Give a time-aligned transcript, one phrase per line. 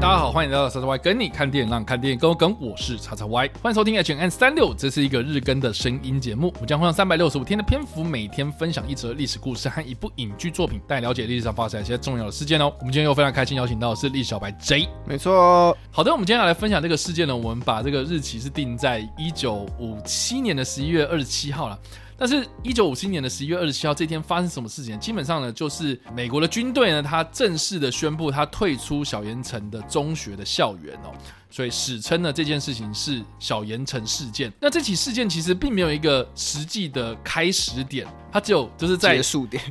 [0.00, 2.56] 大家好，欢迎来到叉叉 Y 跟你看电影，让看电影更有梗。
[2.60, 6.52] 我是叉叉 Y，欢迎收听 H N 三六这是一个日更的声音节目。
[6.54, 12.72] 我们将会用三百六十五天的篇幅，每天分享一则历史故事和一部影剧作品，带你了解历史上发生一些重要的事件哦。
[12.78, 15.76] 我们今天又非常开心邀请到的是历史小白 J，没错。
[15.90, 21.76] 好的，我们今天要来分享这个事件呢，我们把这个日期是定在一九五七年的十一月二十七号了。
[22.20, 24.98] 但是，一九五七年的十一月二十七号这天发生什么事情？
[24.98, 31.14] 基本上呢，就是美国的军队呢，他正式的宣布他退出小岩城的中学的校园哦。
[31.50, 34.52] 所以史称呢，这件事情是小盐城事件。
[34.60, 39.62] 那这起事件其实并没有一个实际的开始点，它只有就是在结束点，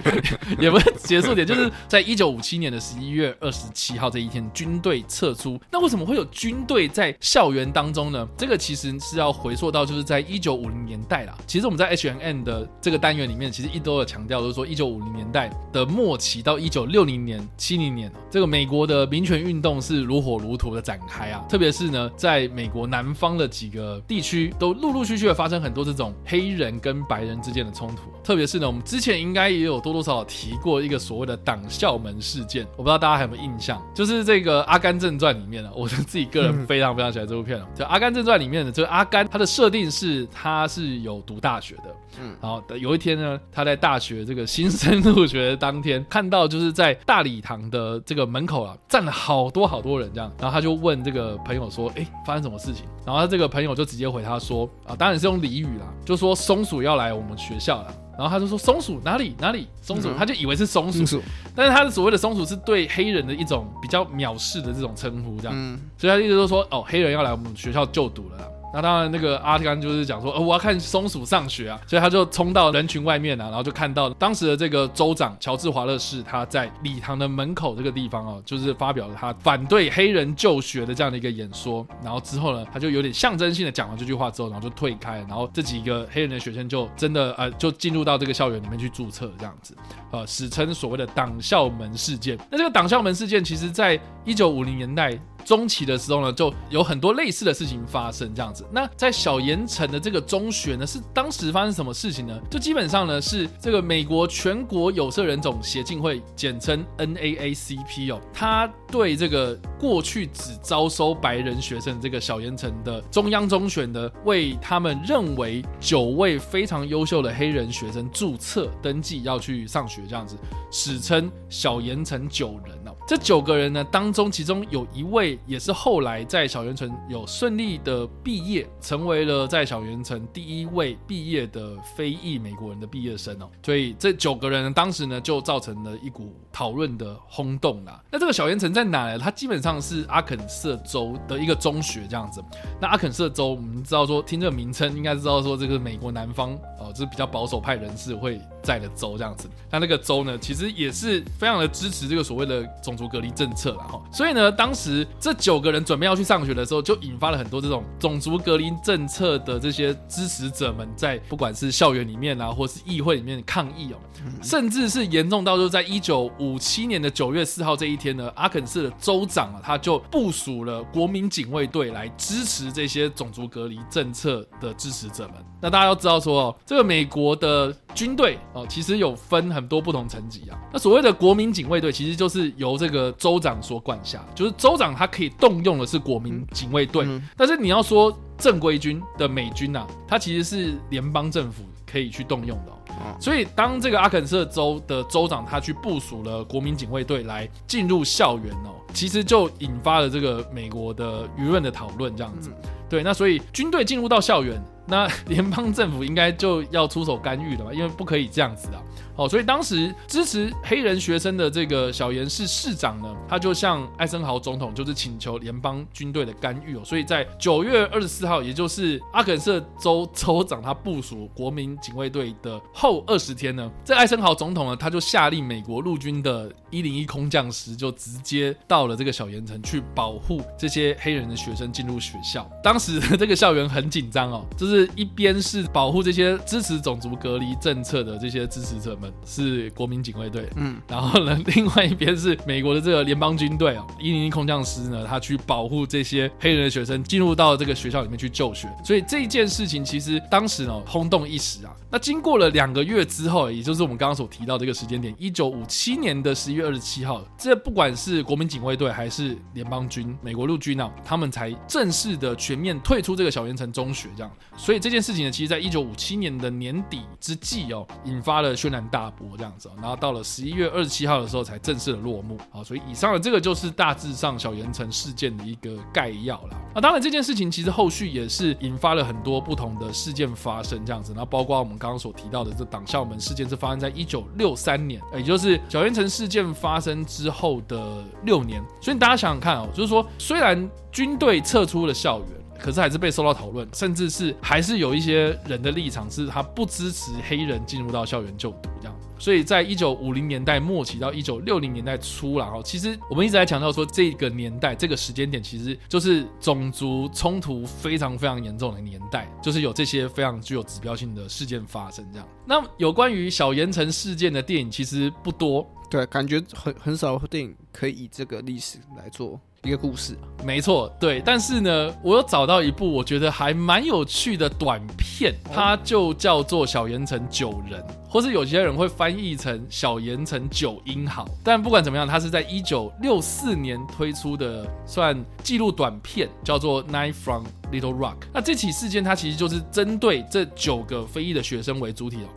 [0.60, 5.58] 也不是结束点，就是在一九五七年的十一月二十七号这一天，军队撤出。
[5.70, 8.28] 那为什么会有军队在校园当中呢？
[8.36, 11.36] 这个其实是要回溯到就是在一九五零年代啦。
[11.46, 21.21] 其实我们在 H N N 的这个单元里面，其实一都有强调，就是说一九五零年代的末期到一九六零年、七零年，这个美国的民权运动是如火如荼的展开。
[21.48, 28.02] 特别是呢，在美国南方的几个地区，都陆陆续续的发生很多这种黑人跟白人之间的冲突。
[28.24, 33.82] 特别是呢，我们之前应该也有多多少少提过一个所谓的党校门事件，我不知道大家还有没有印象？
[33.94, 37.66] 就是这个《阿甘正传》里面呢， 我自己个人非常非常喜欢这部片哦。
[37.74, 61.22] 就《阿甘正传》里面的这个阿甘，他的设定是他是有读大学的，嗯，然后有一天呢，他在大学这个新生入学的当天，看到就是在大礼堂的这个门口啊，站了好多好多人这样，然后他就问这个朋友说：“哎，发生什么事情？”然后他这个朋友就直接回他说：“啊，当然是用俚语啦，就说松鼠要来我们学校了。”然后他就说：“松鼠哪里哪里松鼠？”他就以为是松鼠，
[61.54, 65.54] 但是他的所谓的松鼠是对黑人的一种比较藐视的这种称呼，这样，
[65.96, 68.38] 所以他一直都说：“哦，黑人要来我们学校就读了。”
[68.74, 81.86] 那当然，那个阿甘就是讲说，呃，我要看松鼠上学啊，所以他就冲到人群外面啊，然后就看到当时的这个州长乔治华勒士，他在礼堂的门口这个地方哦，就是发表了他反对黑人就学的这样的一个演说。
[82.02, 89.76] 然后之后呢，他就有点象征性的讲完这句话之后，然后就退开，然后这几个黑人的学生就真的呃，就进入到这个校园里面去注册这样子，
[90.10, 92.38] 呃，史称所谓的党校门事件。
[92.50, 95.18] 那这个党校门事件，其实在一九五零年代。
[95.44, 98.64] 中期的时候呢，就有很多类似的事情发生，这样子。
[98.70, 102.38] 那在小盐城的这个中学呢，是当时发生什么事情呢？
[102.50, 120.36] 就基本上呢，是这个美国全国有色人种协进会，简称 NAACP 哦，他对这个过去只招收白人学生这个小盐城的中央中学呢，为他们认为九位非常优秀的黑人学生注册登记要去上学，这样子，
[120.70, 122.81] 史称小盐城九人。
[123.06, 133.50] 这九个人呢，当中其中有一位也是后来在小圆城有顺利的毕业，成为了在小圆城第一位毕业的非裔美国人的毕业生哦。
[133.62, 138.02] 所以这九个人，当时呢就造成了一股讨论的轰动啦。
[138.10, 139.18] 那这个小圆城在哪呢？
[139.18, 142.42] 它基本上是阿肯色州的一个中学这样子。
[142.80, 149.48] 那阿肯色州，我们知道说听这个名称，应该知道说这个美国南方哦，就是比较保守派人士会在的州这样子。
[149.70, 163.96] 那那个州呢，其实也是非常的支持这个所谓的种族隔离政策了哈，所以呢，当时这九个人准备要去上学的时候，就引发了很多这种种族隔离政策的这些支持者们，在不管是校园里面啊，或是议会里面抗议哦，
[164.42, 175.34] 甚至是严重到就在一九五七年的九月四号这一天呢，阿肯色的州长啊，他就部署了国民警卫队来支持这些种族隔离政策的支持者们。
[175.60, 180.58] 那大家要知道说哦，这个美国的军队哦，其实有分很多不同层级啊。
[180.72, 183.12] 那所谓的国民警卫队，其实就是由这个。
[183.22, 192.72] 州长所管辖，就是州长他可以动用的是国民警卫队，嗯嗯、但是你要说正规军的美军呐、啊，它其实是联邦政府可以去动用的、
[193.20, 202.50] 所以当这个阿肯色州的州长他去部署了国民警卫队来进入校园哦，其实就引发了这个美国的舆论的讨论，这样子。
[202.50, 208.82] 嗯、对，那所以军队进入到校园，那联邦政府应该就要出手干预了吧，因为不可以这样子啊。
[209.14, 216.80] 哦，所以当时支持黑人学生的这个小岩市市长呢，他就向艾森豪总统就是请求联邦军队的干预哦。
[216.82, 232.50] 所以在九月二十四号，也就是阿肯色州州长他部署国民警卫队的后二十天呢，这艾森豪总统呢，他就下令美国陆军的一零一空降师就直接到了这个小盐城去保护这些黑人的学生进入学校。
[232.64, 234.72] 当时的这个校园很紧张哦，就是。
[234.72, 251.76] 就是一边是保护这些支持种族隔离政策的这些支持者们，是国民警卫队，嗯，然后呢，另外一边是美国的这个联邦军队哦，一零一空降师呢，他去保护这些黑人的学生进入到这个学校里面去就学，所以这件事情其实当时呢轰动一时啊。
[251.90, 264.30] 那经过了两个月之后，也就是我们刚刚所提到这个时间点，一九五七年的十一月二十七号，这不管是国民警卫队还是联邦军、美国陆军啊，他们才正式的全面退出这个小盐城中学，这样。
[264.56, 269.70] 所以这件事情呢，其实在一九五七年的年底之际哦，引发了轩然大波这样子。
[269.76, 272.38] 然后到了十一月二十七号的时候，才正式的落幕。
[272.50, 276.56] 好，所以以上的这个就是大致上小盐城事件的一个概要了。
[276.74, 281.12] 那当然，这件事情其实后续也是引发了很多不同的事件发生，这样子。
[281.16, 288.61] 那包括我们刚刚所提到的这党校门事件，是发生在一九六三年，也就是小盐城事件发生之后的六年。
[288.80, 292.28] 所以大家想想看哦，就是说，虽然军队撤出了校园，
[292.58, 298.96] 可是还是被受到讨论，甚至是还是有一些人的立场是他不支持黑人进入到校园就读这样。
[299.18, 312.26] 所以在一九五零年代末期到一九六零年代初了哈，其实我们一直在强调说，这个年代这个时间点其实就是种族冲突非常非常严重的年代，就是有这些非常具有指标性的事件发生这样。
[312.44, 319.40] 那有关于小盐城事件的电影其实不多，对，感觉很很少电影可以以这个历史来做。
[319.64, 321.22] 一个故事，没错，对。
[321.24, 327.80] 但是呢，我有找到一部我觉得还蛮有趣的短片，它就叫做《小盐城九人》，
[328.10, 331.24] 或是有些人会翻译成《小盐城九英豪》。
[331.44, 338.14] 但不管怎么样，它是在一九六四年推出的，算纪录短片，叫做《Night from Little Rock》。
[338.34, 342.28] 那这起事件，它其实就是针对这九个非裔的学生为主体哦。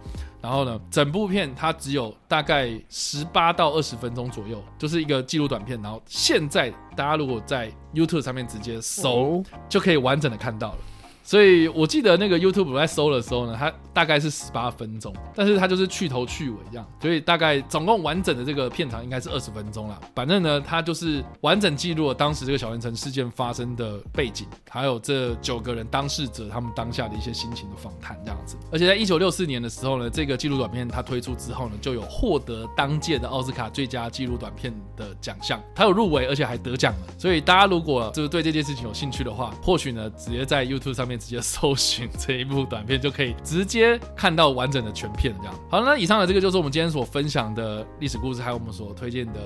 [0.45, 5.81] 然后呢，整部片它只有大概十八到二十分钟左右，就是一个记录短片。
[5.81, 10.77] 然后现在大家如果在 YouTube 上面直接搜，就可以完整的看到了。
[11.25, 19.99] 所以我记得那个 YouTube 在搜的时候呢，它大概是十八分钟，但是它就是去头去尾这样，所以大概总共完整的这个片长应该是二十分钟啦。
[20.13, 28.55] 反正呢，它就是完整记录了当时这个小盐埕事件发生的背景，还有这九个人当事者他们当下的一些心情的访谈这样子。
[28.71, 37.07] 而且在一九六四年的时候呢，这个纪录短片它推出之后呢，就有获得当届的奥斯卡最佳纪录短片的奖项，它有入围，而且还得奖了。
[37.17, 41.14] 所以大家如果就是对这件事情有兴趣的话，或许呢，直接在 YouTube 上面。
[41.17, 45.33] 直接搜寻这一部短片，就可以直接看到完整的全片。
[45.39, 49.39] 这样好，那以上的这个就是我们今天所分享的历史故事，还有我们所推荐的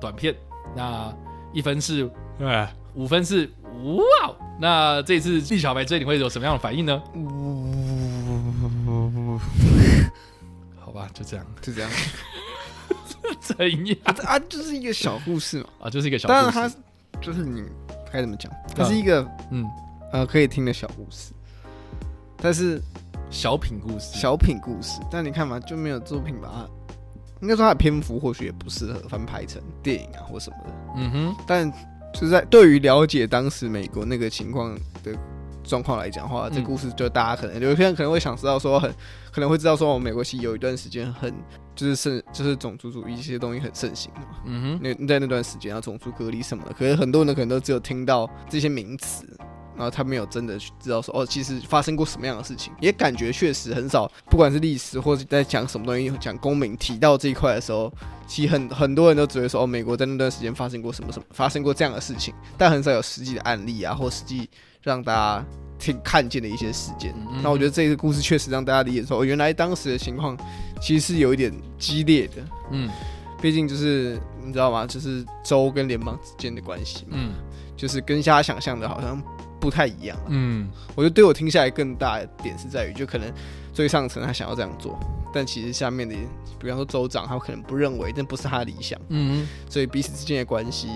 [0.00, 0.34] 短片。
[0.74, 1.14] 那
[1.52, 3.50] 一分是，对，五分是，
[3.96, 4.34] 哇！
[4.58, 7.02] 那这次纪小白这里会有什么样的反应呢？
[10.80, 11.90] 好吧，就这样，就这样。
[13.40, 13.56] 怎
[13.86, 14.38] 样啊？
[14.48, 15.66] 就是一个小故事嘛。
[15.82, 16.40] 啊，就是一个小故事。
[16.40, 16.70] 当然，
[17.12, 17.62] 它就是你
[18.10, 18.50] 该怎么讲？
[18.74, 19.68] 它是一个，嗯。
[20.12, 21.32] 呃，可以听的小故事，
[22.36, 22.80] 但是
[23.30, 26.68] 小品故事，小品故事，但你看嘛，就没有作品把它，
[27.40, 30.74] 应该说它的篇幅或许也不适合翻拍成电影啊或什么的。
[30.96, 31.72] 嗯哼，但
[32.12, 35.16] 就是在对于了解当时美国那个情况的
[35.64, 38.92] 状况来讲的话，嗯、这故事就大家可能有些人可能会想知道说很，
[39.32, 41.32] 可能会知道说，我们美国其实有一段时间很
[41.74, 44.42] 就是盛，就是种族主义一些东西很盛行的嘛。
[44.44, 49.26] 嗯哼，那在那段时间啊，种族隔离什么的，可是很多人可能都只有听到这些名词。
[49.76, 54.10] 然后他没有真的去知道说哦，其实发生过什么样的事情，也感觉确实很少。
[54.28, 57.92] 不管是历史或者在讲什么东西，讲公民提到这一块的时候，
[58.26, 64.48] 其实很很多人都只会说哦，美国在那段时间发生过什么什么，发生过 这样的事情，但很少有实际的案例啊，或实际
[64.82, 65.44] 让大家
[65.78, 67.14] 挺看见的一些事件。
[67.42, 70.36] 那我觉得这个故事确实让大家理解说，原来当时的情况
[70.80, 72.34] 其实是有一点激烈的。
[72.70, 72.88] 嗯，
[73.40, 74.86] 毕竟就是你知道吗？
[74.86, 77.12] 就是州跟联邦之间的关系嘛。
[77.12, 77.34] 嗯，
[77.76, 79.20] 就是跟大家想象的好像。
[79.62, 83.32] 不太一样，嗯，我觉得对我听下来更大的点是在于，就可能
[83.72, 84.98] 最上层他想要这样做，
[85.32, 86.16] 但其实下面的，
[86.58, 90.88] 比方说州长，他可能不认为，这不是他的理想，嗯，所以彼此之间的关系，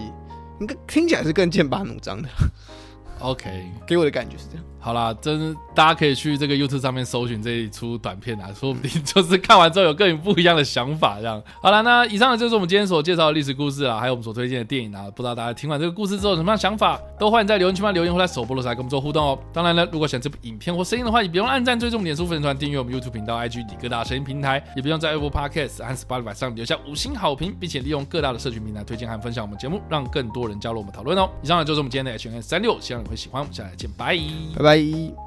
[0.59, 2.29] 应该听起来是更剑拔弩张的。
[3.21, 4.65] OK，给我的感觉是这样。
[4.79, 11.43] 好啦，真大家可以去这个 YouTube 上面搜寻这一出短片啊，说不定就是看完之后有更不一样的想法这样。
[11.61, 15.11] 好了，那以上呢就是我们今天所介绍的历史故事啊，还有我们所推荐的电影啊。
[15.11, 19.37] 不知道大家听完这个故事之后有什么样想法，都欢迎在留言区留言或在首播的时候来跟我们做互动哦。
[19.53, 31.29] 当然了，如果喜欢这部影片或声音的话，也别忘按赞、追踪、点书粉丝团、订阅我们 YouTube 频道、IG 及各大声音平台，也不用在 Apple Podcast 和 Spotify 上留下五星好评，并且利用各大的社群平台推荐和分享我们节目，让更多人加入我们讨论哦。
[31.43, 33.43] 以上呢就是我们今天的 H&M 365，希望你会喜欢。
[33.43, 33.91] 我们下次见。
[33.93, 34.17] 拜
[34.55, 35.26] 拜拜。